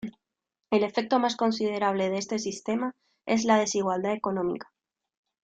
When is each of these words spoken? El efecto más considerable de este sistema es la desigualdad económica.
El 0.71 0.83
efecto 0.83 1.19
más 1.19 1.35
considerable 1.35 2.09
de 2.09 2.17
este 2.17 2.39
sistema 2.39 2.95
es 3.27 3.43
la 3.45 3.59
desigualdad 3.59 4.13
económica. 4.13 4.73